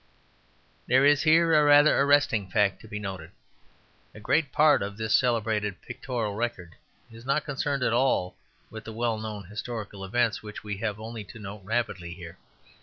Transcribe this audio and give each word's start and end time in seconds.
There 0.87 1.05
is 1.05 1.21
here 1.21 1.53
a 1.53 1.63
rather 1.63 1.95
arresting 1.99 2.49
fact 2.49 2.81
to 2.81 2.87
be 2.87 2.97
noted. 2.97 3.29
A 4.15 4.19
great 4.19 4.51
part 4.51 4.81
of 4.81 4.97
this 4.97 5.15
celebrated 5.15 5.79
pictorial 5.83 6.33
record 6.33 6.73
is 7.11 7.23
not 7.23 7.45
concerned 7.45 7.83
at 7.83 7.93
all 7.93 8.35
with 8.71 8.85
the 8.85 8.93
well 8.93 9.19
known 9.19 9.45
historical 9.45 10.03
events 10.03 10.41
which 10.41 10.63
we 10.63 10.77
have 10.77 10.99
only 10.99 11.23
to 11.25 11.37
note 11.37 11.61
rapidly 11.65 12.15
here. 12.15 12.39